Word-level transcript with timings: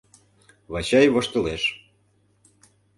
—Вачай 0.71 1.05
воштылеш. 1.13 1.63